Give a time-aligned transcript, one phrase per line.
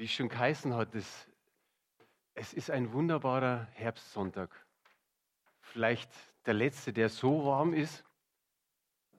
[0.00, 1.28] wie es schon geheißen hat, es,
[2.32, 4.48] es ist ein wunderbarer Herbstsonntag.
[5.60, 6.10] Vielleicht
[6.46, 8.02] der letzte, der so warm ist,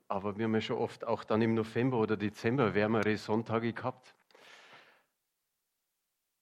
[0.08, 4.16] aber wir haben ja schon oft auch dann im November oder Dezember wärmere Sonntage gehabt.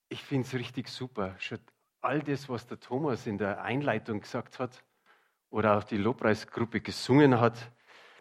[0.07, 1.35] Ich finde es richtig super.
[1.37, 1.59] Schon
[1.99, 4.85] all das, was der Thomas in der Einleitung gesagt hat
[5.49, 7.73] oder auch die Lobpreisgruppe gesungen hat,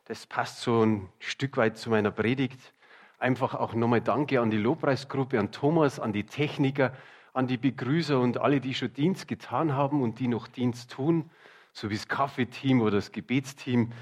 [0.07, 2.75] das passt so ein Stück weit zu meiner Predigt.
[3.19, 6.93] Einfach auch nochmal Danke an die Lobpreisgruppe, an Thomas, an die Techniker,
[7.33, 11.31] an die Begrüßer und alle, die schon Dienst getan haben und die noch Dienst tun,
[11.73, 13.93] so wie das Kaffeeteam oder das Gebetsteam.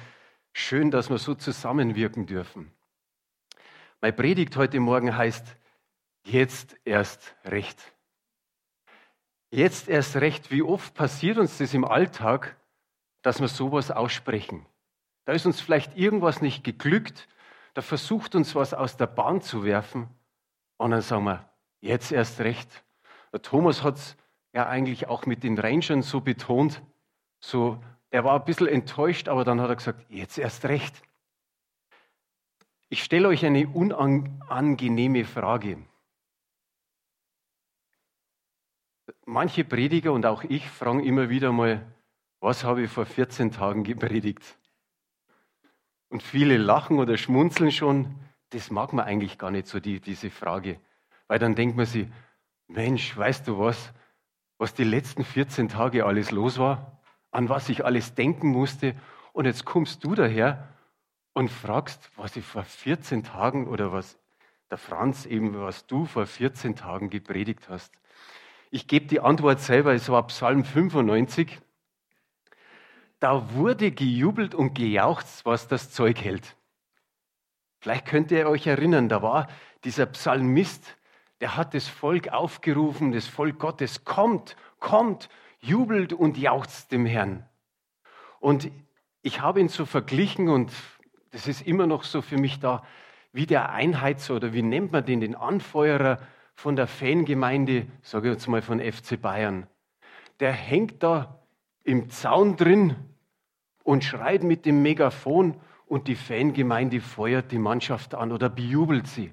[0.53, 2.71] Schön, dass wir so zusammenwirken dürfen.
[4.03, 5.57] Meine Predigt heute Morgen heißt,
[6.25, 7.81] jetzt erst recht.
[9.51, 12.57] Jetzt erst recht, wie oft passiert uns das im Alltag,
[13.23, 14.67] dass wir sowas aussprechen?
[15.25, 17.29] Da ist uns vielleicht irgendwas nicht geglückt,
[17.77, 20.09] da versucht uns was aus der Bahn zu werfen
[20.79, 21.47] und dann sagen wir,
[21.83, 22.83] jetzt erst recht.
[23.35, 24.17] Der Thomas hat es
[24.55, 26.83] ja eigentlich auch mit den Rangern so betont,
[27.39, 31.03] so, er war ein bisschen enttäuscht, aber dann hat er gesagt, jetzt erst recht.
[32.89, 35.87] Ich stelle euch eine unangenehme Frage.
[39.27, 41.87] Manche Prediger und auch ich fragen immer wieder mal,
[42.41, 44.57] was habe ich vor 14 Tagen gepredigt?
[46.09, 48.15] Und viele lachen oder schmunzeln schon.
[48.51, 50.81] Das mag man eigentlich gar nicht so, die, diese Frage.
[51.27, 52.07] Weil dann denkt man sich,
[52.69, 53.93] Mensch, weißt du was,
[54.59, 58.95] was die letzten 14 Tage alles los war, an was ich alles denken musste.
[59.33, 60.69] Und jetzt kommst du daher
[61.33, 64.19] und fragst, was ich vor 14 Tagen oder was
[64.71, 67.93] der Franz eben, was du vor 14 Tagen gepredigt hast.
[68.71, 71.61] Ich gebe die Antwort selber, es war Psalm 95.
[73.27, 76.55] Da wurde gejubelt und gejauchzt, was das Zeug hält.
[77.81, 79.49] Vielleicht könnt ihr euch erinnern, da war
[79.83, 80.97] dieser Psalmist,
[81.41, 87.45] der hat das Volk aufgerufen, das Volk Gottes, kommt, kommt, jubelt und jauchzt dem Herrn.
[88.39, 88.71] Und
[89.23, 90.71] ich habe ihn so verglichen und
[91.33, 92.85] das ist immer noch so für mich da,
[93.33, 96.21] wie der Einheits- oder wie nennt man den, den Anfeuerer
[96.55, 99.67] von der Fangemeinde, sage ich jetzt mal von FC Bayern.
[100.39, 101.41] Der hängt da
[101.83, 102.95] im Zaun drin
[103.87, 105.55] und schreit mit dem Megafon
[105.87, 109.33] und die Fangemeinde feuert die Mannschaft an oder bejubelt sie.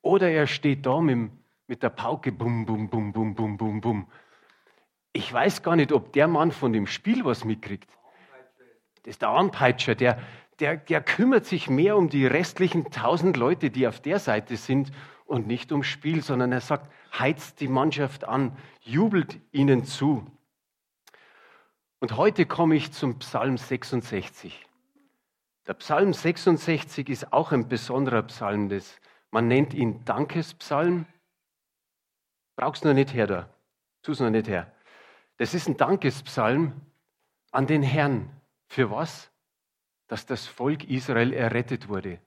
[0.00, 1.30] Oder er steht da mit,
[1.66, 4.06] mit der Pauke, bum, bum, bum, bum, bum, bum, bum.
[5.12, 7.90] Ich weiß gar nicht, ob der Mann von dem Spiel was mitkriegt.
[9.02, 10.18] Das ist der Anpeitscher, der,
[10.58, 14.92] der, der kümmert sich mehr um die restlichen tausend Leute, die auf der Seite sind
[15.26, 20.26] und nicht ums Spiel, sondern er sagt, heizt die Mannschaft an, jubelt ihnen zu.
[22.00, 24.66] Und heute komme ich zum Psalm 66.
[25.66, 28.68] Der Psalm 66 ist auch ein besonderer Psalm.
[28.68, 31.06] Des, man nennt ihn Dankespsalm.
[32.56, 33.48] Brauchst du noch nicht her da.
[34.02, 34.72] Tu es noch nicht her.
[35.38, 36.80] Das ist ein Dankespsalm
[37.50, 38.30] an den Herrn.
[38.68, 39.30] Für was?
[40.06, 42.20] Dass das Volk Israel errettet wurde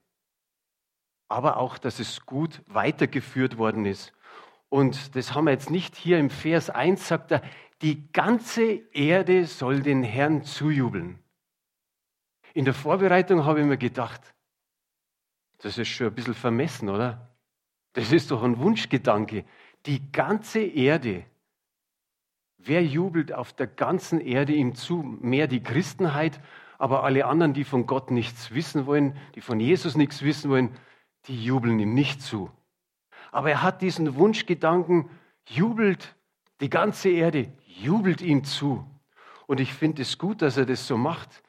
[1.30, 4.12] aber auch, dass es gut weitergeführt worden ist.
[4.68, 7.42] Und das haben wir jetzt nicht hier im Vers 1, sagt er,
[7.82, 11.18] die ganze Erde soll den Herrn zujubeln.
[12.52, 14.34] In der Vorbereitung habe ich mir gedacht,
[15.58, 17.36] das ist schon ein bisschen vermessen, oder?
[17.92, 19.44] Das ist doch ein Wunschgedanke.
[19.86, 21.24] Die ganze Erde.
[22.58, 25.02] Wer jubelt auf der ganzen Erde ihm zu?
[25.02, 26.40] Mehr die Christenheit,
[26.78, 30.76] aber alle anderen, die von Gott nichts wissen wollen, die von Jesus nichts wissen wollen,
[31.26, 32.50] die jubeln ihm nicht zu.
[33.32, 35.10] Aber er hat diesen Wunschgedanken,
[35.46, 36.16] jubelt
[36.60, 38.84] die ganze Erde, jubelt ihm zu.
[39.46, 41.42] Und ich finde es gut, dass er das so macht.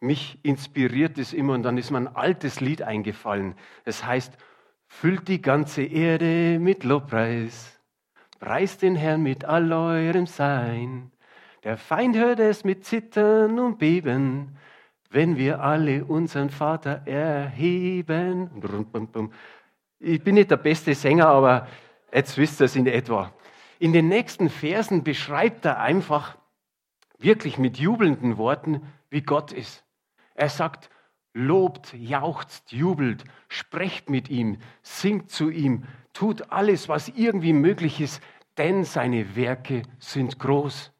[0.00, 3.54] Mich inspiriert es immer und dann ist mir ein altes Lied eingefallen.
[3.84, 4.36] Es heißt,
[4.86, 7.80] füllt die ganze Erde mit Lobpreis,
[8.38, 11.12] preist den Herrn mit all eurem Sein.
[11.64, 14.56] Der Feind hört es mit Zittern und Beben,
[15.10, 18.50] wenn wir alle unseren Vater erheben.
[19.98, 21.66] Ich bin nicht der beste Sänger, aber
[22.12, 23.32] jetzt wisst ihr es in etwa.
[23.78, 26.36] In den nächsten Versen beschreibt er einfach
[27.18, 29.84] wirklich mit jubelnden Worten, wie Gott ist.
[30.34, 30.90] Er sagt,
[31.32, 38.22] lobt, jauchzt, jubelt, sprecht mit ihm, singt zu ihm, tut alles, was irgendwie möglich ist,
[38.56, 40.92] denn seine Werke sind groß.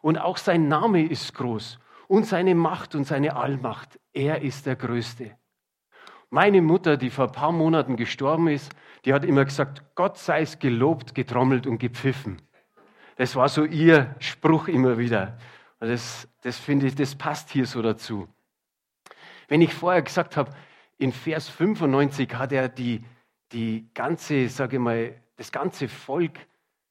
[0.00, 1.78] Und auch sein Name ist groß
[2.08, 4.00] und seine Macht und seine Allmacht.
[4.12, 5.36] Er ist der Größte.
[6.30, 10.42] Meine Mutter, die vor ein paar Monaten gestorben ist, die hat immer gesagt, Gott sei
[10.42, 12.42] es gelobt, getrommelt und gepfiffen.
[13.16, 15.38] Das war so ihr Spruch immer wieder.
[15.80, 18.28] Und das, das finde ich, das passt hier so dazu.
[19.48, 20.52] Wenn ich vorher gesagt habe,
[20.98, 23.02] in Vers 95 hat er die,
[23.52, 26.38] die ganze, sage mal, das ganze Volk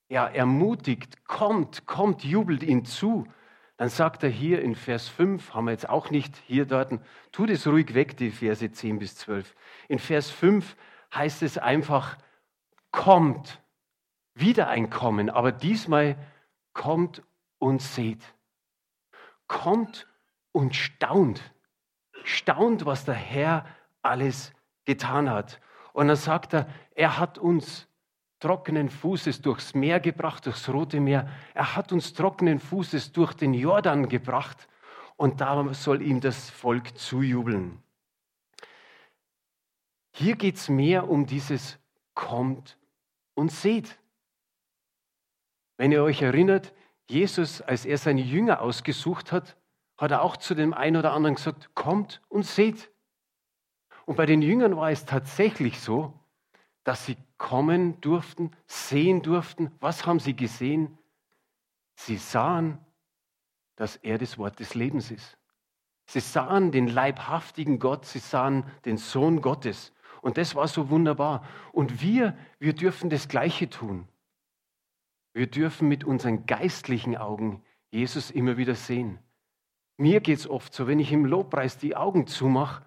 [0.10, 3.28] ja, ermutigt, kommt, kommt, jubelt ihn zu,
[3.78, 7.00] dann sagt er hier in Vers 5, haben wir jetzt auch nicht hier dort,
[7.32, 9.56] tut es ruhig weg, die Verse 10 bis 12.
[9.88, 10.76] In Vers 5
[11.14, 12.18] heißt es einfach,
[12.92, 13.62] kommt,
[14.34, 16.18] wieder ein Kommen, aber diesmal
[16.74, 17.24] kommt
[17.60, 18.22] und seht.
[19.48, 20.08] Kommt
[20.52, 21.42] und staunt.
[22.24, 23.66] Staunt, was der Herr
[24.02, 24.54] alles
[24.86, 25.60] getan hat.
[25.94, 27.88] Und dann sagt er, er hat uns
[28.40, 31.30] trockenen Fußes durchs Meer gebracht, durchs Rote Meer.
[31.54, 34.68] Er hat uns trockenen Fußes durch den Jordan gebracht.
[35.16, 37.82] Und da soll ihm das Volk zujubeln.
[40.14, 41.80] Hier geht es mehr um dieses
[42.14, 42.78] kommt
[43.36, 44.00] und seht.
[45.78, 46.74] Wenn ihr euch erinnert,
[47.10, 49.56] Jesus, als er seine Jünger ausgesucht hat,
[49.98, 52.92] hat er auch zu dem einen oder anderen gesagt, kommt und seht.
[54.06, 56.14] Und bei den Jüngern war es tatsächlich so,
[56.88, 59.72] dass sie kommen durften, sehen durften.
[59.82, 60.98] Was haben sie gesehen?
[61.96, 62.78] Sie sahen,
[63.76, 65.38] dass er das Wort des Lebens ist.
[66.06, 69.92] Sie sahen den leibhaftigen Gott, sie sahen den Sohn Gottes.
[70.22, 71.46] Und das war so wunderbar.
[71.74, 74.08] Und wir, wir dürfen das Gleiche tun.
[75.34, 79.20] Wir dürfen mit unseren geistlichen Augen Jesus immer wieder sehen.
[79.98, 82.86] Mir geht es oft so, wenn ich im Lobpreis die Augen zumache,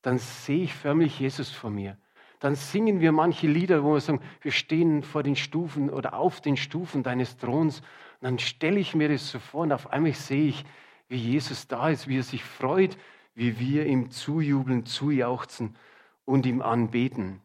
[0.00, 1.98] dann sehe ich förmlich Jesus vor mir.
[2.42, 6.40] Dann singen wir manche Lieder, wo wir sagen, wir stehen vor den Stufen oder auf
[6.40, 7.78] den Stufen deines Throns.
[7.78, 10.64] Und dann stelle ich mir das so vor und auf einmal sehe ich,
[11.08, 12.98] wie Jesus da ist, wie er sich freut,
[13.36, 15.76] wie wir ihm zujubeln, zujauchzen
[16.24, 17.40] und ihm anbeten.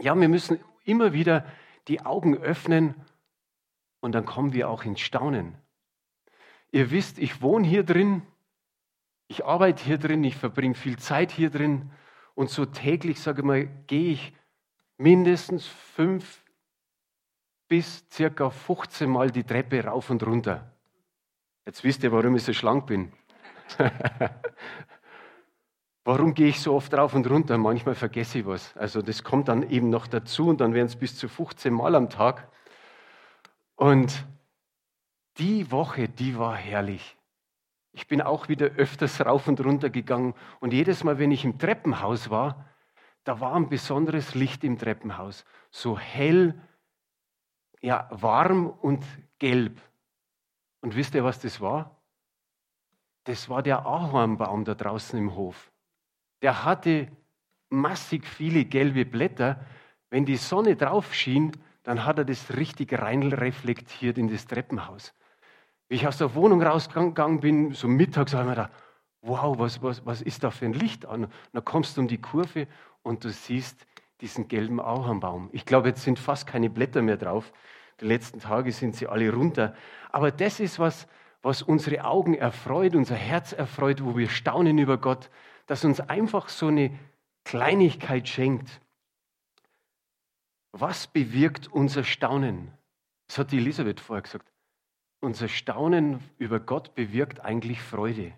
[0.00, 1.46] Ja, wir müssen immer wieder
[1.86, 2.96] die Augen öffnen
[4.00, 5.54] und dann kommen wir auch ins Staunen.
[6.72, 8.22] Ihr wisst, ich wohne hier drin,
[9.28, 11.92] ich arbeite hier drin, ich verbringe viel Zeit hier drin
[12.34, 14.32] und so täglich, sage ich mal, gehe ich
[14.96, 16.42] mindestens fünf
[17.68, 20.70] bis circa 15 Mal die Treppe rauf und runter.
[21.66, 23.12] Jetzt wisst ihr, warum ich so schlank bin.
[26.04, 27.56] warum gehe ich so oft rauf und runter?
[27.56, 28.76] Manchmal vergesse ich was.
[28.76, 31.94] Also das kommt dann eben noch dazu und dann werden es bis zu 15 Mal
[31.94, 32.48] am Tag.
[33.76, 34.26] Und
[35.38, 37.13] die Woche, die war herrlich.
[37.94, 41.58] Ich bin auch wieder öfters rauf und runter gegangen und jedes Mal, wenn ich im
[41.58, 42.68] Treppenhaus war,
[43.22, 46.60] da war ein besonderes Licht im Treppenhaus, so hell,
[47.80, 49.04] ja, warm und
[49.38, 49.80] gelb.
[50.80, 52.02] Und wisst ihr, was das war?
[53.24, 55.72] Das war der Ahornbaum da draußen im Hof.
[56.42, 57.10] Der hatte
[57.70, 59.64] massig viele gelbe Blätter.
[60.10, 61.52] Wenn die Sonne drauf schien,
[61.84, 65.14] dann hat er das richtig rein reflektiert in das Treppenhaus.
[65.94, 68.72] Wie ich aus der Wohnung rausgegangen bin, so mittags, habe ich mir gedacht,
[69.22, 71.26] wow, was, was, was ist da für ein Licht an?
[71.26, 72.66] Und dann kommst du um die Kurve
[73.04, 73.86] und du siehst
[74.20, 75.50] diesen gelben Ahornbaum.
[75.52, 77.52] Ich glaube, jetzt sind fast keine Blätter mehr drauf.
[78.00, 79.76] Die letzten Tage sind sie alle runter.
[80.10, 81.06] Aber das ist was,
[81.42, 85.30] was unsere Augen erfreut, unser Herz erfreut, wo wir staunen über Gott,
[85.66, 86.90] dass uns einfach so eine
[87.44, 88.80] Kleinigkeit schenkt.
[90.72, 92.72] Was bewirkt unser Staunen?
[93.28, 94.53] Das hat die Elisabeth vorher gesagt
[95.24, 98.32] unser Staunen über Gott bewirkt eigentlich Freude.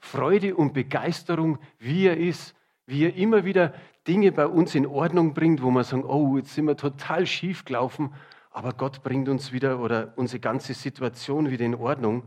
[0.00, 2.54] Freude und Begeisterung, wie er ist,
[2.86, 3.74] wie er immer wieder
[4.06, 7.64] Dinge bei uns in Ordnung bringt, wo wir sagen, oh, jetzt sind wir total schief
[7.64, 8.12] gelaufen,
[8.50, 12.24] aber Gott bringt uns wieder oder unsere ganze Situation wieder in Ordnung.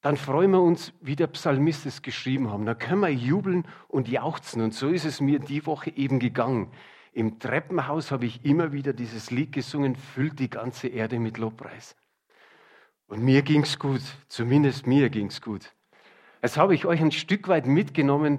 [0.00, 2.66] Dann freuen wir uns, wie der Psalmist es geschrieben haben.
[2.66, 4.60] Dann können wir jubeln und jauchzen.
[4.60, 6.72] Und so ist es mir die Woche eben gegangen.
[7.12, 11.94] Im Treppenhaus habe ich immer wieder dieses Lied gesungen, füllt die ganze Erde mit Lobpreis.
[13.12, 15.74] Und mir ging es gut, zumindest mir ging es gut.
[16.40, 18.38] Jetzt habe ich euch ein Stück weit mitgenommen,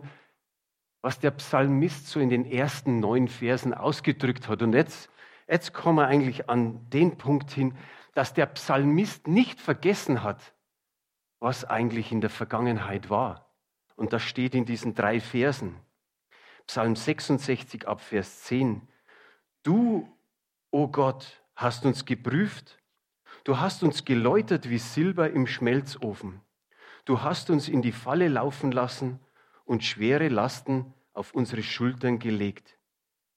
[1.03, 4.63] was der Psalmist so in den ersten neun Versen ausgedrückt hat.
[4.63, 5.12] Und jetzt,
[5.48, 7.77] jetzt kommen wir eigentlich an den Punkt hin,
[8.15, 10.56] dass der Psalmist nicht vergessen hat,
[11.39, 13.53] was eigentlich in der Vergangenheit war.
[13.96, 15.75] Und das steht in diesen drei Versen.
[16.65, 18.82] Psalm 66 ab Vers 10.
[19.62, 20.12] Du,
[20.72, 22.80] o oh Gott, hast uns geprüft
[23.44, 26.40] Du hast uns geläutert wie Silber im Schmelzofen.
[27.04, 29.20] Du hast uns in die Falle laufen lassen
[29.66, 32.78] und schwere Lasten auf unsere Schultern gelegt.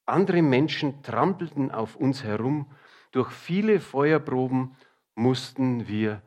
[0.04, 2.70] Andere Menschen trampelten auf uns herum.
[3.10, 4.76] Durch viele Feuerproben
[5.16, 6.22] mussten wir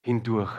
[0.00, 0.50] hindurch.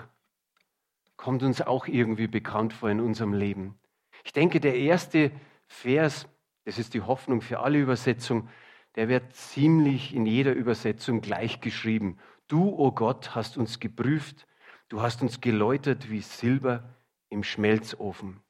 [1.17, 3.77] Kommt uns auch irgendwie bekannt vor in unserem Leben.
[4.23, 5.31] Ich denke, der erste
[5.67, 6.27] Vers,
[6.63, 8.47] das ist die Hoffnung für alle Übersetzungen,
[8.95, 12.17] der wird ziemlich in jeder Übersetzung gleich geschrieben.
[12.51, 14.45] Du, o oh Gott, hast uns geprüft,
[14.89, 16.83] du hast uns geläutert wie Silber
[17.29, 18.41] im Schmelzofen.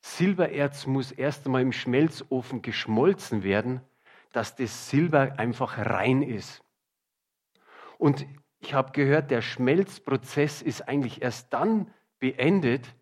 [0.00, 3.80] Silbererz muss erst einmal im Schmelzofen geschmolzen werden,
[4.30, 6.62] dass das Silber einfach rein ist.
[7.98, 8.24] Und
[8.60, 12.94] ich habe gehört, der Schmelzprozess ist eigentlich erst dann beendet,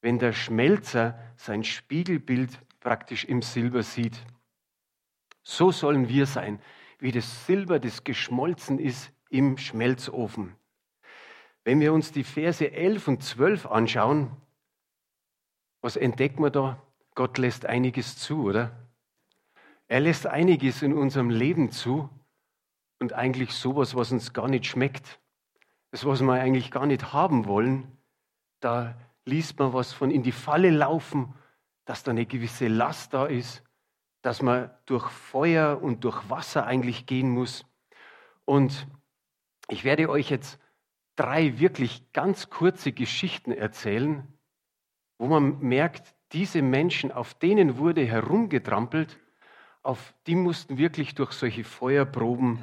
[0.00, 4.18] wenn der Schmelzer sein Spiegelbild praktisch im Silber sieht.
[5.44, 6.60] So sollen wir sein,
[6.98, 10.54] wie das Silber, das geschmolzen ist im Schmelzofen.
[11.64, 14.30] Wenn wir uns die Verse 11 und 12 anschauen,
[15.80, 16.82] was entdecken wir da?
[17.14, 18.70] Gott lässt einiges zu, oder?
[19.88, 22.08] Er lässt einiges in unserem Leben zu
[22.98, 25.20] und eigentlich sowas, was uns gar nicht schmeckt.
[25.90, 27.90] Das, was wir eigentlich gar nicht haben wollen,
[28.60, 28.94] da
[29.24, 31.34] liest man was von in die Falle laufen,
[31.84, 33.64] dass da eine gewisse Last da ist,
[34.22, 37.64] dass man durch Feuer und durch Wasser eigentlich gehen muss.
[38.44, 38.86] Und
[39.70, 40.58] ich werde euch jetzt
[41.16, 44.26] drei wirklich ganz kurze Geschichten erzählen,
[45.18, 49.18] wo man merkt, diese Menschen, auf denen wurde herumgetrampelt,
[49.82, 52.62] auf die mussten wirklich durch solche Feuerproben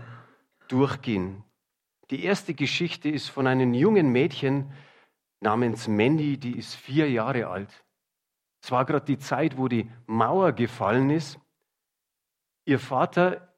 [0.68, 1.44] durchgehen.
[2.10, 4.72] Die erste Geschichte ist von einem jungen Mädchen
[5.40, 7.86] namens Mandy, die ist vier Jahre alt.
[8.62, 11.40] Es war gerade die Zeit, wo die Mauer gefallen ist.
[12.66, 13.54] Ihr Vater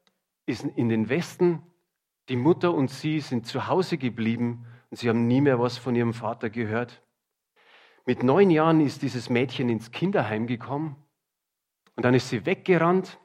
[0.46, 1.63] ist in den Westen,
[2.30, 5.96] die Mutter und sie sind zu Hause geblieben und sie haben nie mehr was von
[5.96, 7.02] ihrem Vater gehört.
[8.06, 10.96] Mit neun Jahren ist dieses Mädchen ins Kinderheim gekommen
[11.96, 13.20] und dann ist sie weggerannt.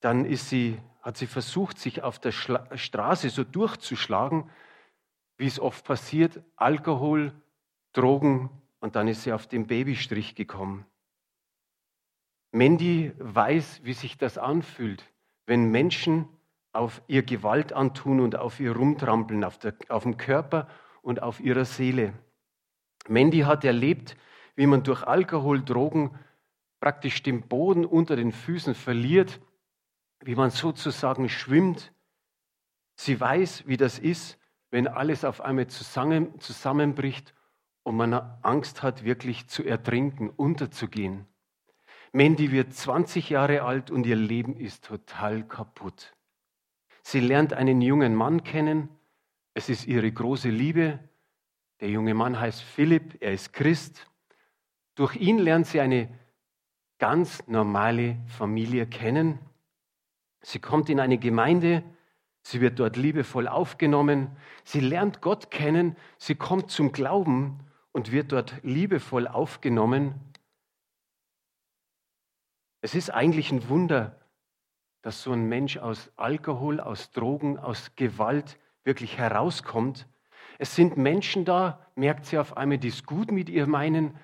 [0.00, 4.50] Dann ist sie, hat sie versucht, sich auf der Schla Straße so durchzuschlagen,
[5.38, 7.32] wie es oft passiert, Alkohol,
[7.92, 8.50] Drogen
[8.80, 10.86] und dann ist sie auf den Babystrich gekommen.
[12.52, 15.04] Mandy weiß, wie sich das anfühlt,
[15.46, 16.28] wenn Menschen
[16.76, 20.68] auf ihr Gewalt antun und auf ihr rumtrampeln, auf, der, auf dem Körper
[21.02, 22.12] und auf ihrer Seele.
[23.08, 24.16] Mandy hat erlebt,
[24.54, 26.18] wie man durch Alkohol, Drogen
[26.80, 29.40] praktisch den Boden unter den Füßen verliert,
[30.20, 31.92] wie man sozusagen schwimmt.
[32.96, 34.38] Sie weiß, wie das ist,
[34.70, 37.34] wenn alles auf einmal zusammen, zusammenbricht
[37.82, 41.26] und man Angst hat, wirklich zu ertrinken, unterzugehen.
[42.12, 46.15] Mandy wird 20 Jahre alt und ihr Leben ist total kaputt.
[47.08, 48.88] Sie lernt einen jungen Mann kennen.
[49.54, 50.98] Es ist ihre große Liebe.
[51.78, 54.10] Der junge Mann heißt Philipp, er ist Christ.
[54.96, 56.08] Durch ihn lernt sie eine
[56.98, 59.38] ganz normale Familie kennen.
[60.40, 61.84] Sie kommt in eine Gemeinde,
[62.42, 67.60] sie wird dort liebevoll aufgenommen, sie lernt Gott kennen, sie kommt zum Glauben
[67.92, 70.16] und wird dort liebevoll aufgenommen.
[72.80, 74.25] Es ist eigentlich ein Wunder,
[75.06, 80.08] dass so ein Mensch aus Alkohol, aus Drogen, aus Gewalt wirklich herauskommt.
[80.58, 84.18] Es sind Menschen da, merkt sie auf einmal, die es gut mit ihr meinen.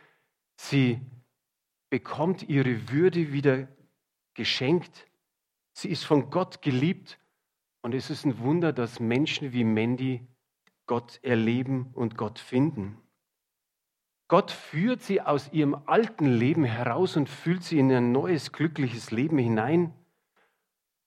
[0.57, 1.01] Sie
[1.89, 3.69] bekommt ihre Würde wieder
[4.35, 5.07] geschenkt.
[5.73, 7.21] Sie ist von Gott geliebt.
[7.83, 10.27] Und es ist ein Wunder, dass Menschen wie Mandy
[10.87, 12.99] Gott erleben und Gott finden.
[14.27, 19.13] Gott führt sie aus ihrem alten Leben heraus und fühlt sie in ein neues, glückliches
[19.13, 19.95] Leben hinein.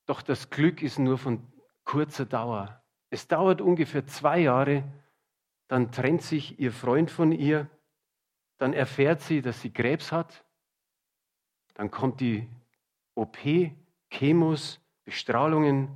[0.05, 1.41] Doch das Glück ist nur von
[1.83, 2.81] kurzer Dauer.
[3.09, 4.83] Es dauert ungefähr zwei Jahre,
[5.67, 7.69] dann trennt sich ihr Freund von ihr,
[8.57, 10.43] dann erfährt sie, dass sie Krebs hat,
[11.73, 12.47] dann kommt die
[13.15, 13.37] OP,
[14.09, 15.89] Chemos, Bestrahlungen.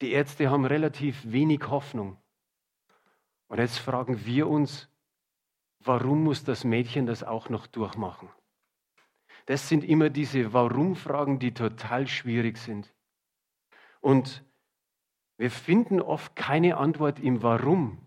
[0.00, 2.18] Die Ärzte haben relativ wenig Hoffnung.
[3.48, 4.88] Und jetzt fragen wir uns,
[5.80, 8.28] warum muss das Mädchen das auch noch durchmachen?
[9.46, 12.92] Das sind immer diese Warum-Fragen, die total schwierig sind.
[14.06, 14.44] Und
[15.36, 17.98] wir finden oft keine Antwort im Warum.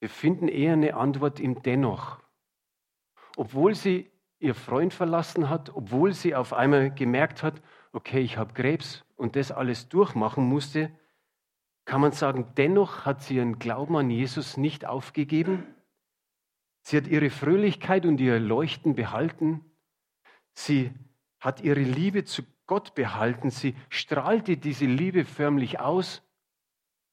[0.00, 2.20] Wir finden eher eine Antwort im Dennoch.
[3.38, 7.62] Obwohl sie ihr Freund verlassen hat, obwohl sie auf einmal gemerkt hat,
[7.92, 10.90] okay, ich habe Krebs und das alles durchmachen musste,
[11.86, 15.74] kann man sagen, dennoch hat sie ihren Glauben an Jesus nicht aufgegeben.
[16.82, 19.64] Sie hat ihre Fröhlichkeit und ihr Leuchten behalten.
[20.52, 20.92] Sie
[21.38, 23.50] hat ihre Liebe zu Gott behalten.
[23.50, 26.22] Sie strahlte diese Liebe förmlich aus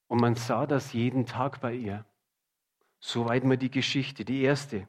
[0.05, 2.05] und man sah das jeden Tag bei ihr.
[2.99, 4.87] Soweit mal die Geschichte, die erste.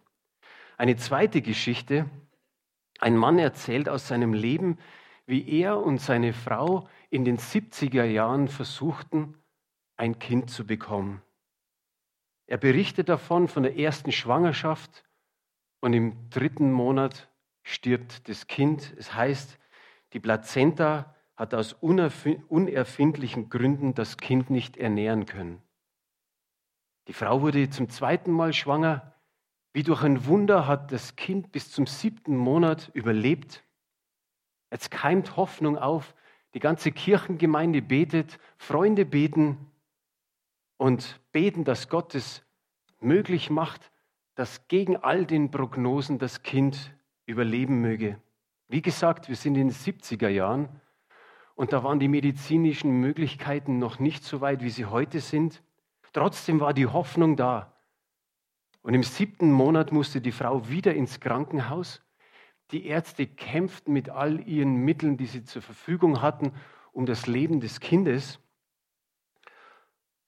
[0.77, 2.05] Eine zweite Geschichte.
[2.99, 4.77] Ein Mann erzählt aus seinem Leben,
[5.25, 9.43] wie er und seine Frau in den 70er Jahren versuchten,
[9.97, 11.23] ein Kind zu bekommen.
[12.47, 15.03] Er berichtet davon, von der ersten Schwangerschaft
[15.81, 17.31] und im dritten Monat
[17.63, 18.93] stirbt das Kind.
[18.99, 19.59] Es heißt,
[20.13, 25.63] die Plazenta hat aus unerfindlichen Gründen das Kind nicht ernähren können.
[27.07, 29.15] Die Frau wurde zum zweiten Mal schwanger.
[29.73, 33.65] Wie durch ein Wunder hat das Kind bis zum siebten Monat überlebt.
[34.71, 36.15] Jetzt keimt Hoffnung auf.
[36.55, 39.71] Die ganze Kirchengemeinde betet, Freunde beten
[40.77, 42.43] und beten, dass Gott es
[43.01, 43.91] möglich macht,
[44.35, 46.95] dass gegen all den Prognosen das Kind
[47.27, 48.21] überleben möge.
[48.69, 50.69] Wie gesagt, wir sind in den 70er Jahren
[51.55, 55.63] und da waren die medizinischen Möglichkeiten noch nicht so weit, wie sie heute sind.
[56.13, 57.73] Trotzdem war die Hoffnung da.
[58.83, 62.03] Und im siebten Monat musste die Frau wieder ins Krankenhaus.
[62.71, 66.53] Die Ärzte kämpften mit all ihren Mitteln, die sie zur Verfügung hatten,
[66.93, 68.39] um das Leben des Kindes.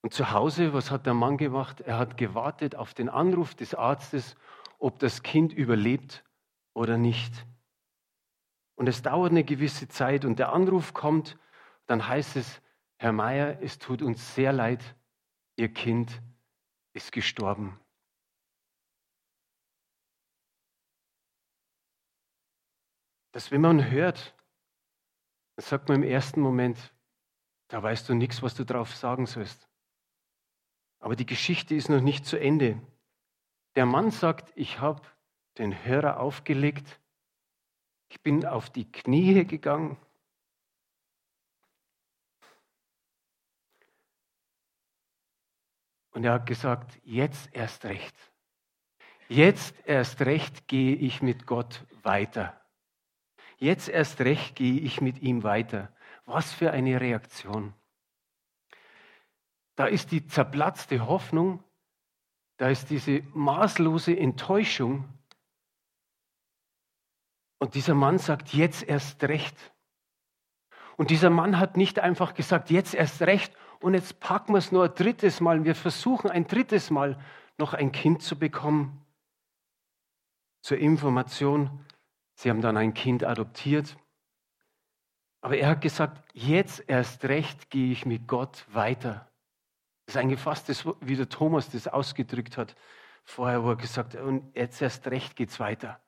[0.01, 1.83] Und zu Hause, was hat der Mann gemacht?
[1.83, 4.35] Er hat gewartet auf den Anruf des Arztes,
[4.79, 6.25] ob das Kind überlebt
[6.73, 7.45] oder nicht.
[8.81, 11.37] Und es dauert eine gewisse Zeit und der Anruf kommt,
[11.85, 12.63] dann heißt es,
[12.97, 14.97] Herr Meier, es tut uns sehr leid,
[15.57, 16.23] Ihr Kind
[16.95, 17.79] ist gestorben.
[23.33, 24.35] Dass wenn man hört,
[25.57, 26.95] dann sagt man im ersten Moment,
[27.69, 29.69] da weißt du nichts, was du drauf sagen sollst.
[31.01, 32.81] Aber die Geschichte ist noch nicht zu Ende.
[33.75, 35.03] Der Mann sagt, ich habe
[35.59, 36.99] den Hörer aufgelegt,
[38.11, 39.97] ich bin auf die Knie gegangen.
[46.11, 48.15] Und er hat gesagt, jetzt erst recht.
[49.29, 52.61] Jetzt erst recht gehe ich mit Gott weiter.
[53.59, 55.95] Jetzt erst recht gehe ich mit ihm weiter.
[56.25, 57.75] Was für eine Reaktion.
[59.77, 61.63] Da ist die zerplatzte Hoffnung,
[62.57, 65.09] da ist diese maßlose Enttäuschung.
[67.61, 69.57] Und dieser Mann sagt, jetzt erst recht.
[70.97, 74.73] Und dieser Mann hat nicht einfach gesagt, jetzt erst recht und jetzt packen wir es
[74.73, 75.65] nur ein drittes Mal.
[75.65, 77.19] Wir versuchen ein drittes Mal
[77.59, 79.05] noch ein Kind zu bekommen.
[80.63, 81.87] Zur Information,
[82.35, 83.97] sie haben dann ein Kind adoptiert.
[85.43, 89.31] Aber er hat gesagt, jetzt erst recht gehe ich mit Gott weiter.
[90.07, 92.75] Das ist fast das, wie der Thomas das ausgedrückt hat
[93.25, 96.01] vorher, wo er gesagt hat, und jetzt erst recht geht es weiter.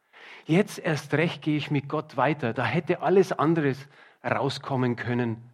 [0.46, 2.52] Jetzt erst recht gehe ich mit Gott weiter.
[2.52, 3.88] Da hätte alles anderes
[4.24, 5.50] rauskommen können,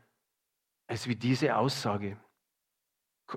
[0.86, 2.16] als wie diese Aussage.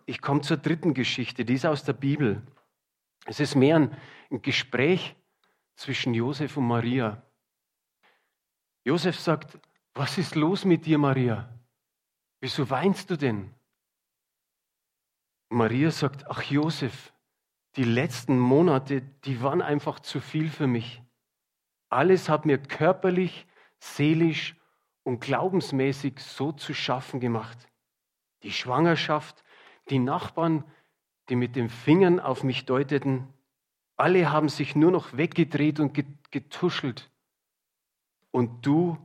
[0.06, 2.42] Ich komme zur dritten Geschichte, die ist aus der Bibel.
[3.26, 3.98] Es ist mehr ein,
[4.42, 5.16] Gespräch
[5.76, 7.22] zwischen Josef und Maria.
[8.86, 9.60] Josef sagt,
[9.94, 11.54] was ist los mit dir, Maria?
[12.40, 13.54] Wieso weinst du denn?
[15.50, 17.14] Maria sagt, ach Josef,
[17.76, 21.02] die letzten Monate, die waren einfach zu viel für mich.
[21.92, 23.46] Alles hat mir körperlich,
[23.80, 24.56] seelisch
[25.04, 27.68] und glaubensmäßig so zu schaffen gemacht.
[28.44, 29.44] Die Schwangerschaft,
[29.90, 30.64] die Nachbarn,
[31.28, 33.28] die mit den Fingern auf mich deuteten,
[33.98, 35.94] alle haben sich nur noch weggedreht und
[36.32, 37.12] getuschelt.
[38.32, 38.98] Und du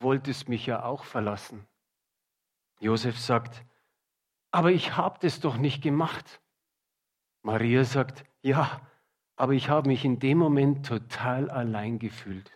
[0.00, 1.66] wolltest mich ja auch verlassen.
[2.80, 3.62] Josef sagt,
[4.50, 6.40] aber ich habe das doch nicht gemacht.
[7.42, 8.80] Maria sagt, ja,
[9.40, 12.52] aber ich habe mich in dem Moment total allein gefühlt.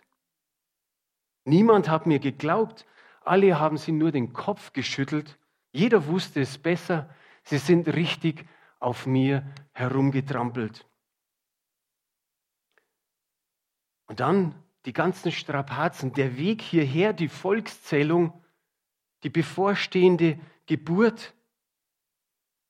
[1.43, 2.85] Niemand hat mir geglaubt,
[3.23, 5.39] alle haben sie nur den Kopf geschüttelt,
[5.71, 7.09] jeder wusste es besser,
[7.41, 8.45] sie sind richtig
[8.79, 10.87] auf mir herumgetrampelt.
[14.05, 14.53] Und dann
[14.85, 18.43] die ganzen Strapazen, der Weg hierher, die Volkszählung,
[19.23, 21.33] die bevorstehende Geburt,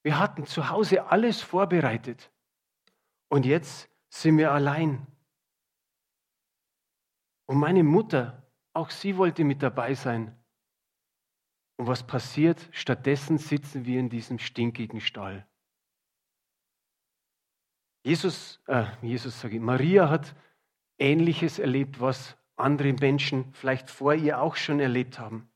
[0.03, 2.31] wir hatten zu Hause alles vorbereitet.
[3.27, 3.89] Und jetzt
[4.21, 5.05] sind wir allein.
[7.47, 10.37] Und meine Mutter, auch sie wollte mit dabei sein.
[11.77, 12.69] Und was passiert?
[12.71, 15.47] Stattdessen sitzen wir in diesem stinkigen Stall.
[18.03, 20.35] Jesus, äh, Jesus sage ich, Maria hat
[20.97, 25.51] Ähnliches erlebt, was andere Menschen vielleicht vor ihr auch schon erlebt haben.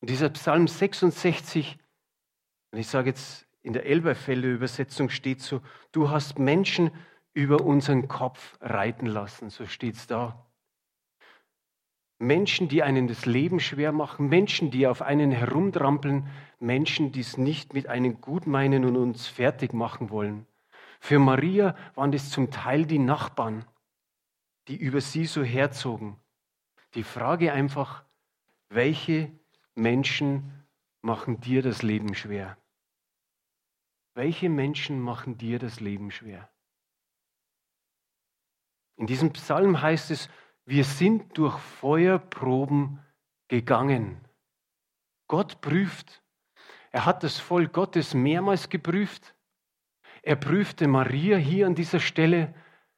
[0.00, 1.78] Und dieser Psalm 66
[2.70, 5.60] und ich sage jetzt, in der Elberfelder Übersetzung steht so,
[5.92, 6.90] du hast Menschen
[7.38, 10.44] über unseren Kopf reiten lassen, so steht es da.
[12.18, 16.26] Menschen, die einen das Leben schwer machen, Menschen, die auf einen herumtrampeln,
[16.58, 20.48] Menschen, die es nicht mit einem gut meinen und uns fertig machen wollen.
[20.98, 23.64] Für Maria waren das zum Teil die Nachbarn,
[24.66, 26.16] die über sie so herzogen.
[26.94, 28.02] Die Frage einfach,
[28.68, 29.30] welche
[29.76, 30.64] Menschen
[31.02, 32.58] machen dir das Leben schwer?
[34.14, 36.50] Welche Menschen machen dir das Leben schwer?
[38.98, 40.28] In diesem Psalm heißt es,
[40.66, 42.98] wir sind durch Feuerproben
[43.46, 44.20] gegangen.
[45.28, 46.22] Gott prüft.
[46.90, 49.34] Er hat das Volk Gottes mehrmals geprüft.
[50.22, 52.54] Er prüfte Maria hier an dieser Stelle.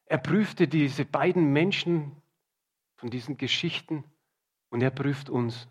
[0.07, 2.17] Er prüfte diese beiden Menschen
[2.97, 4.05] von diesen Geschichten
[4.71, 5.69] und er prüft uns.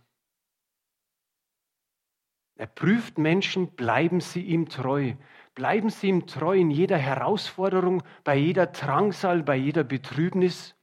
[2.56, 5.16] Er prüft Menschen, bleiben sie ihm treu.
[5.60, 10.74] Bleiben sie ihm treu in jeder Herausforderung, bei jeder Drangsal, bei jeder Betrübnis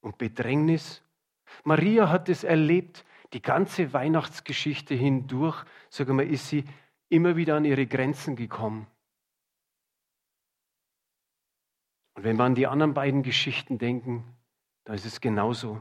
[0.00, 1.02] und Bedrängnis.
[1.64, 6.64] Maria hat es erlebt, die ganze Weihnachtsgeschichte hindurch, sagen wir, ist sie
[7.10, 8.86] immer wieder an ihre Grenzen gekommen.
[12.14, 14.24] Und wenn wir an die anderen beiden Geschichten denken,
[14.84, 15.78] da ist es genauso.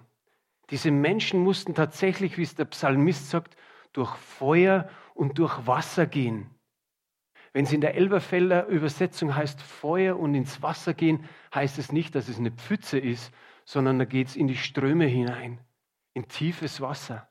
[0.72, 3.56] Diese Menschen mussten tatsächlich, wie es der Psalmist sagt,
[3.94, 6.54] durch Feuer und durch Wasser gehen.
[7.54, 12.16] Wenn es in der Elberfelder Übersetzung heißt Feuer und ins Wasser gehen, heißt es nicht,
[12.16, 13.34] dass es eine Pfütze ist,
[13.66, 15.60] sondern da geht es in die Ströme hinein,
[16.14, 17.30] in tiefes Wasser.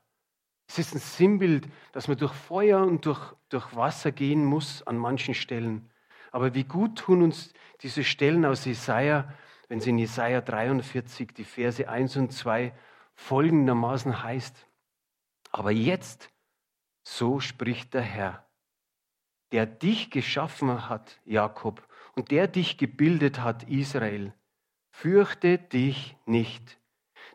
[0.67, 4.97] Es ist ein Sinnbild, dass man durch Feuer und durch, durch Wasser gehen muss an
[4.97, 5.89] manchen Stellen.
[6.31, 9.33] Aber wie gut tun uns diese Stellen aus Jesaja,
[9.67, 12.73] wenn sie in Jesaja 43, die Verse 1 und 2
[13.15, 14.67] folgendermaßen heißt:
[15.51, 16.31] Aber jetzt
[17.03, 18.48] so spricht der Herr,
[19.51, 24.33] der dich geschaffen hat, Jakob, und der dich gebildet hat, Israel.
[24.91, 26.79] Fürchte dich nicht,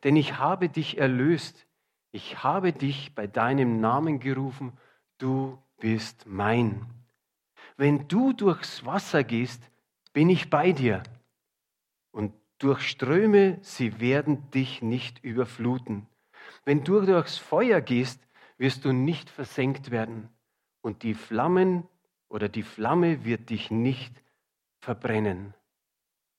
[0.03, 1.67] denn ich habe dich erlöst.
[2.13, 4.73] Ich habe dich bei deinem Namen gerufen,
[5.19, 6.87] du bist mein.
[7.77, 9.69] Wenn du durchs Wasser gehst,
[10.13, 11.03] bin ich bei dir.
[12.13, 16.07] Und durch Ströme, sie werden dich nicht überfluten.
[16.65, 18.21] Wenn du durchs Feuer gehst,
[18.59, 20.29] wirst du nicht versenkt werden
[20.81, 21.89] und die Flammen
[22.35, 24.21] oder die Flamme wird dich nicht
[24.81, 25.55] verbrennen.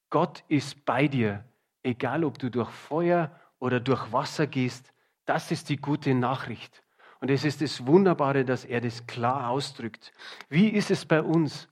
[0.10, 1.46] Gott ist bei dir,
[1.84, 4.92] egal ob du durch Feuer oder durch Wasser gehst.
[5.24, 6.84] Das ist die gute Nachricht.
[7.22, 10.12] Und es ist das Wunderbare, dass er das klar ausdrückt.
[10.50, 11.70] Wie ist es bei uns?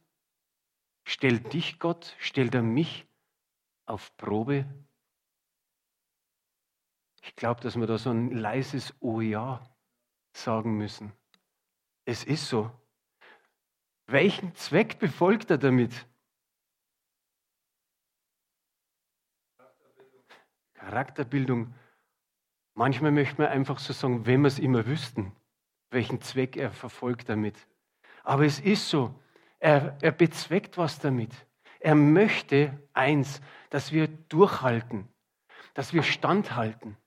[1.03, 3.05] Stellt dich Gott, stellt er mich
[3.85, 4.65] auf Probe?
[7.21, 9.69] Ich glaube, dass wir da so ein leises Oh ja
[10.31, 11.11] sagen müssen.
[12.05, 12.71] Es ist so.
[14.07, 16.07] Welchen Zweck befolgt er damit?
[20.73, 21.73] Charakterbildung.
[22.73, 25.31] Manchmal möchte man einfach so sagen, wenn wir es immer wüssten,
[25.91, 27.55] welchen Zweck er verfolgt damit.
[28.23, 29.17] Aber es ist so,
[29.59, 31.31] er, er bezweckt was damit.
[31.79, 35.07] Er möchte eins, dass wir durchhalten,
[35.73, 36.97] dass wir standhalten.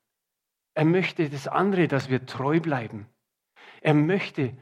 [0.74, 3.06] Er möchte das andere, dass wir treu bleiben.
[3.80, 4.56] Er möchte,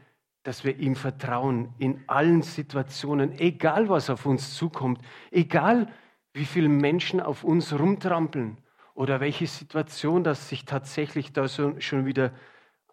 [0.45, 5.91] dass wir ihm vertrauen in allen Situationen, egal was auf uns zukommt, egal
[6.33, 8.59] wie viele Menschen auf uns rumtrampeln
[8.93, 12.31] oder welche Situation das sich tatsächlich da so, schon wieder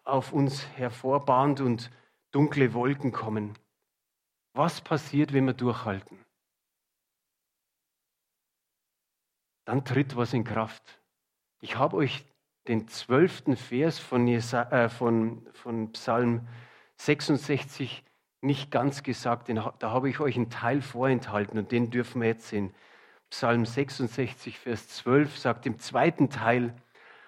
[0.03, 1.91] auf uns hervorbahnt und
[2.31, 3.53] dunkle Wolken kommen.
[4.53, 6.17] Was passiert, wenn wir durchhalten?
[9.65, 10.99] Dann tritt was in Kraft.
[11.61, 12.25] Ich habe euch
[12.67, 16.47] den zwölften Vers von, Jesa äh, von, von Psalm
[17.05, 18.03] 66
[18.41, 19.49] nicht ganz gesagt.
[19.49, 22.73] Da habe ich euch einen Teil vorenthalten und den dürfen wir jetzt sehen.
[23.29, 26.75] Psalm 66, Vers 12 sagt im zweiten Teil,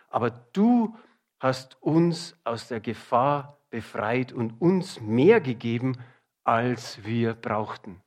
[0.10, 0.96] aber du
[1.40, 5.98] hast uns aus der Gefahr befreit und uns mehr gegeben,
[6.44, 8.02] als wir brauchten.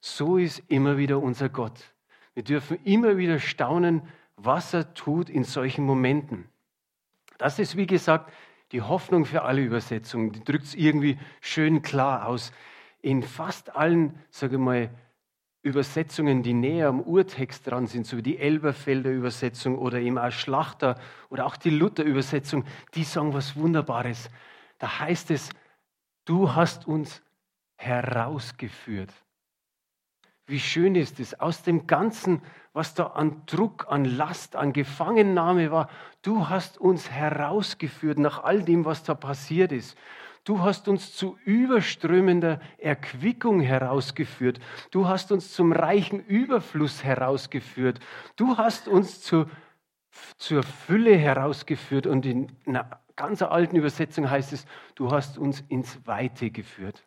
[0.00, 1.94] So ist immer wieder unser Gott.
[2.34, 4.02] Wir dürfen immer wieder staunen,
[4.36, 6.48] was er tut in solchen Momenten.
[7.36, 8.32] Das ist, wie gesagt,
[8.72, 10.32] die Hoffnung für alle Übersetzungen.
[10.32, 12.52] Die drückt es irgendwie schön klar aus.
[13.00, 14.90] In fast allen, sage ich mal,
[15.62, 20.30] Übersetzungen, die näher am Urtext dran sind, so wie die Elberfelder Übersetzung oder eben auch
[20.30, 20.98] Schlachter
[21.30, 24.30] oder auch die Luther Übersetzung, die sagen was Wunderbares.
[24.78, 25.50] Da heißt es,
[26.24, 27.22] du hast uns
[27.76, 29.12] herausgeführt.
[30.46, 32.40] Wie schön ist es, aus dem Ganzen,
[32.78, 35.90] was da an Druck, an Last, an Gefangennahme war,
[36.22, 39.98] du hast uns herausgeführt nach all dem, was da passiert ist.
[40.44, 44.60] Du hast uns zu überströmender Erquickung herausgeführt.
[44.92, 47.98] Du hast uns zum reichen Überfluss herausgeführt.
[48.36, 49.46] Du hast uns zu,
[50.36, 52.06] zur Fülle herausgeführt.
[52.06, 57.04] Und in einer ganz alten Übersetzung heißt es, du hast uns ins Weite geführt.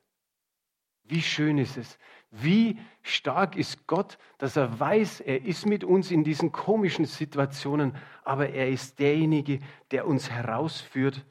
[1.06, 1.98] Wie schön ist es,
[2.32, 7.94] wie stark ist Gott, dass er weiß, er ist mit uns in diesen komischen Situationen,
[8.24, 9.60] aber er ist derjenige,
[9.92, 11.26] der uns herausführt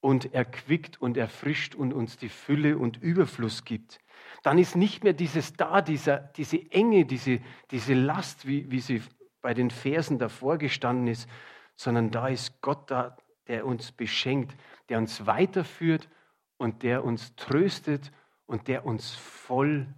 [0.00, 3.98] und erquickt und erfrischt und uns die Fülle und Überfluss gibt.
[4.44, 7.40] Dann ist nicht mehr dieses da, dieser, diese Enge, diese,
[7.72, 9.02] diese Last, wie, wie sie
[9.42, 11.28] bei den Versen davor gestanden ist,
[11.74, 13.16] sondern da ist Gott da,
[13.48, 14.56] der uns beschenkt,
[14.88, 16.08] der uns weiterführt
[16.56, 18.12] und der uns tröstet
[18.46, 19.88] und der uns voll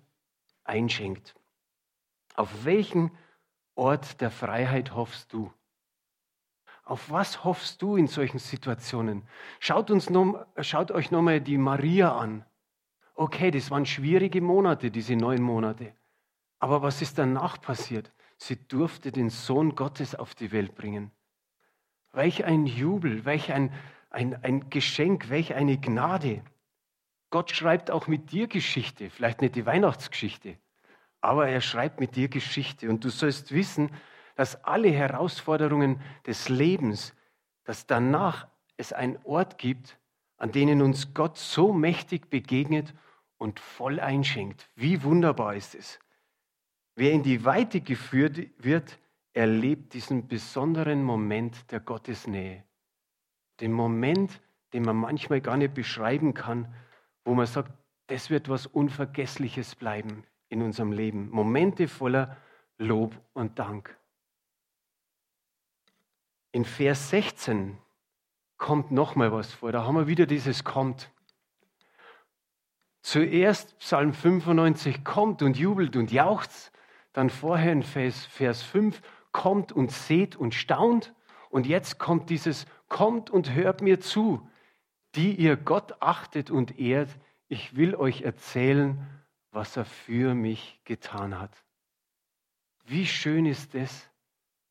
[0.68, 1.34] einschenkt.
[2.34, 3.10] Auf welchen
[3.74, 5.52] Ort der Freiheit hoffst du?
[6.84, 9.22] Auf was hoffst du in solchen Situationen?
[9.60, 12.44] Schaut, uns noch, schaut euch nochmal die Maria an.
[13.14, 15.94] Okay, das waren schwierige Monate, diese neun Monate.
[16.60, 18.12] Aber was ist danach passiert?
[18.36, 21.10] Sie durfte den Sohn Gottes auf die Welt bringen.
[22.12, 23.72] Welch ein Jubel, welch ein,
[24.10, 26.42] ein, ein Geschenk, welch eine Gnade.
[27.30, 30.56] Gott schreibt auch mit dir Geschichte, vielleicht nicht die Weihnachtsgeschichte,
[31.20, 32.88] aber er schreibt mit dir Geschichte.
[32.88, 33.90] Und du sollst wissen,
[34.34, 37.14] dass alle Herausforderungen des Lebens,
[37.64, 39.98] dass danach es einen Ort gibt,
[40.36, 42.94] an denen uns Gott so mächtig begegnet
[43.36, 44.70] und voll einschenkt.
[44.74, 45.98] Wie wunderbar ist es.
[46.94, 48.98] Wer in die Weite geführt wird,
[49.32, 52.64] erlebt diesen besonderen Moment der Gottesnähe.
[53.60, 54.40] Den Moment,
[54.72, 56.72] den man manchmal gar nicht beschreiben kann,
[57.28, 57.70] wo man sagt,
[58.06, 61.28] das wird was Unvergessliches bleiben in unserem Leben.
[61.28, 62.38] Momente voller
[62.78, 63.98] Lob und Dank.
[66.52, 67.76] In Vers 16
[68.56, 69.72] kommt noch mal was vor.
[69.72, 71.10] Da haben wir wieder dieses kommt.
[73.02, 76.72] Zuerst Psalm 95 kommt und jubelt und jauchzt.
[77.12, 81.14] Dann vorher in Vers, Vers 5 kommt und seht und staunt.
[81.50, 84.48] Und jetzt kommt dieses kommt und hört mir zu,
[85.14, 87.10] die ihr Gott achtet und ehrt.
[87.48, 88.98] Ich will euch erzählen,
[89.50, 91.50] was er für mich getan hat.
[92.84, 94.08] Wie schön ist es,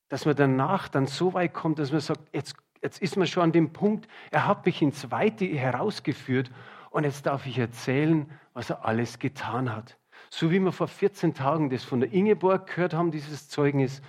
[0.10, 3.43] dass man danach dann so weit kommt, dass man sagt, jetzt, jetzt ist man schon
[3.43, 6.52] an dem Punkt, er hat mich ins Weite herausgeführt
[6.91, 9.97] und jetzt darf ich erzählen, was er alles getan hat.
[10.30, 14.02] So wie wir vor 14 Tagen das von der Ingeborg gehört haben, dieses Zeugnis,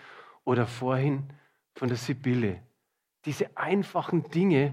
[0.45, 1.25] oder vorhin
[1.75, 2.63] von der Sibylle.
[3.27, 4.73] Diese einfachen Dinge,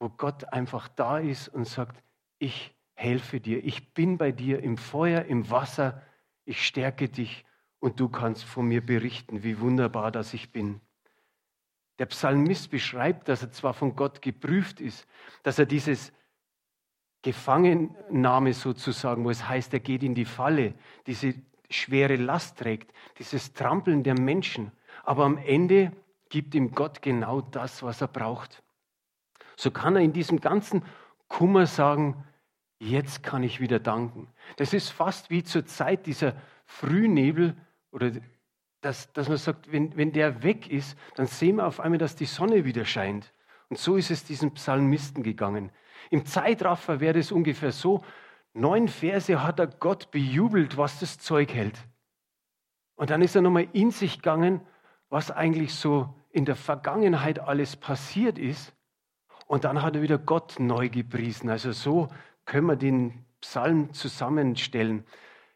[0.00, 2.02] wo Gott einfach da ist und sagt,
[2.38, 6.02] ich helfe dir, ich bin bei dir im Feuer, im Wasser,
[6.44, 7.44] ich stärke dich
[7.78, 10.80] und du kannst von mir berichten, wie wunderbar das ich bin.
[11.98, 15.06] Der Psalmist beschreibt, dass er zwar von Gott geprüft ist,
[15.42, 16.12] dass er dieses
[17.22, 20.74] Gefangennahme sozusagen, wo es heißt, er geht in die Falle,
[21.06, 21.34] diese
[21.68, 24.72] schwere Last trägt, dieses Trampeln der Menschen.
[25.04, 25.92] Aber am Ende
[26.30, 28.62] gibt ihm Gott genau das, was er braucht.
[29.60, 30.82] So kann er in diesem ganzen
[31.28, 32.24] Kummer sagen,
[32.78, 34.26] jetzt kann ich wieder danken.
[34.56, 36.32] Das ist fast wie zur Zeit dieser
[36.64, 37.54] Frühnebel
[37.90, 38.10] oder
[38.80, 42.16] dass, dass man sagt, wenn, wenn der weg ist, dann sehen wir auf einmal, dass
[42.16, 43.34] die Sonne wieder scheint.
[43.68, 45.70] Und so ist es diesem Psalmisten gegangen.
[46.08, 48.02] Im Zeitraffer wäre es ungefähr so,
[48.54, 51.78] neun Verse hat er Gott bejubelt, was das Zeug hält.
[52.94, 54.62] Und dann ist er nochmal in sich gegangen,
[55.10, 58.72] was eigentlich so in der Vergangenheit alles passiert ist.
[59.50, 61.50] Und dann hat er wieder Gott neu gepriesen.
[61.50, 62.06] Also so
[62.44, 65.04] können wir den Psalm zusammenstellen.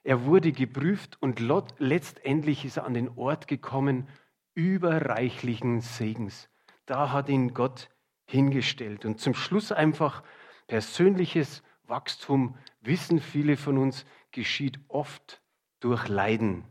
[0.03, 1.39] Er wurde geprüft und
[1.79, 4.09] letztendlich ist er an den Ort gekommen
[4.55, 6.49] überreichlichen Segens.
[6.87, 7.89] Da hat ihn Gott
[8.25, 9.05] hingestellt.
[9.05, 10.25] Und zum Schluss einfach
[10.67, 15.41] persönliches Wachstum, wissen viele von uns, geschieht oft
[15.79, 16.65] durch Leiden.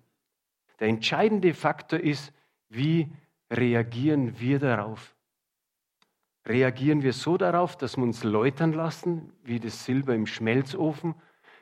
[0.82, 2.34] Der entscheidende Faktor ist,
[2.68, 3.14] wie
[3.50, 5.13] reagieren wir darauf?
[6.46, 11.16] Reagieren wir so darauf, dass wir uns läutern lassen, wie das Silber im Schmelzofen?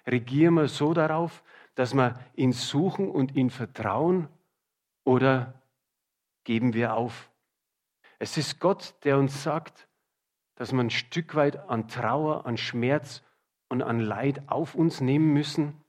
[0.08, 1.44] Reagieren wir so darauf,
[1.76, 4.28] dass wir ihn suchen und ihn vertrauen?
[5.04, 5.62] Oder
[6.44, 7.30] geben wir auf?
[8.18, 9.88] Es ist Gott, der uns sagt,
[10.56, 13.24] dass wir ein Stück weit an Trauer, an Schmerz
[13.68, 15.84] und an Leid auf uns nehmen müssen.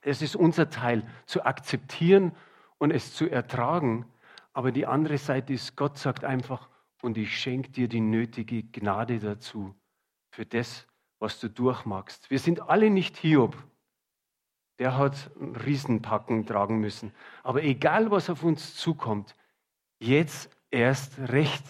[0.00, 2.32] Es ist unser Teil, zu akzeptieren
[2.78, 4.06] und es zu ertragen.
[4.54, 6.69] Aber die andere Seite ist, Gott sagt einfach,
[7.02, 9.74] und ich schenke dir die nötige Gnade dazu,
[10.30, 10.86] für das,
[11.18, 12.30] was du durchmachst.
[12.30, 13.56] Wir sind alle nicht Hiob.
[14.78, 17.12] Der hat Riesenpacken tragen müssen.
[17.42, 19.36] Aber egal, was auf uns zukommt,
[19.98, 21.64] jetzt erst recht.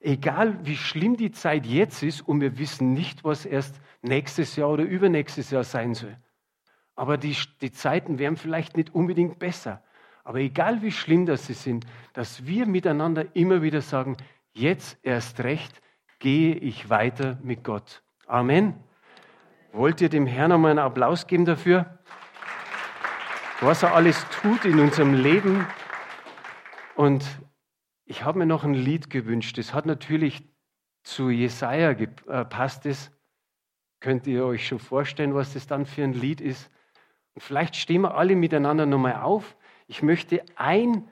[0.00, 4.70] Egal, wie schlimm die Zeit jetzt ist, und wir wissen nicht, was erst nächstes Jahr
[4.70, 6.16] oder übernächstes Jahr sein soll.
[6.94, 9.82] Aber die, die Zeiten werden vielleicht nicht unbedingt besser.
[10.24, 14.16] Aber egal wie schlimm das sie sind, dass wir miteinander immer wieder sagen,
[14.52, 15.80] jetzt erst recht
[16.18, 18.02] gehe ich weiter mit Gott.
[18.26, 18.74] Amen.
[19.72, 21.98] Wollt ihr dem Herrn einmal einen Applaus geben dafür?
[23.60, 25.66] Was er alles tut in unserem Leben.
[26.94, 27.24] Und
[28.04, 29.58] ich habe mir noch ein Lied gewünscht.
[29.58, 30.42] Das hat natürlich
[31.02, 32.84] zu Jesaja gepasst.
[32.84, 33.12] Äh, das
[34.00, 36.70] könnt ihr euch schon vorstellen, was das dann für ein Lied ist.
[37.34, 39.56] Und vielleicht stehen wir alle miteinander nochmal auf
[39.90, 41.08] ich möchte ein,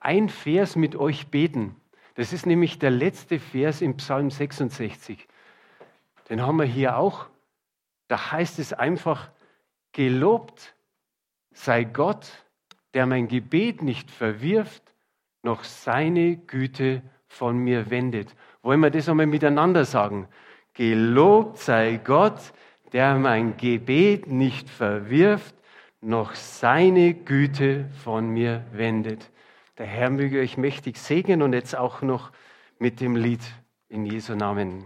[0.00, 1.74] ein Vers mit euch beten.
[2.14, 5.26] Das ist nämlich der letzte Vers im Psalm 66.
[6.28, 7.26] Den haben wir hier auch.
[8.06, 9.30] Da heißt es einfach,
[9.92, 10.74] gelobt
[11.52, 12.44] sei Gott,
[12.92, 14.82] der mein Gebet nicht verwirft,
[15.42, 18.36] noch seine Güte von mir wendet.
[18.60, 20.28] Wollen wir das einmal miteinander sagen?
[20.74, 22.52] Gelobt sei Gott,
[22.92, 25.54] der mein Gebet nicht verwirft,
[26.00, 29.30] noch seine Güte von mir wendet.
[29.78, 32.32] Der Herr möge euch mächtig segnen und jetzt auch noch
[32.78, 33.42] mit dem Lied
[33.88, 34.84] in Jesu Namen.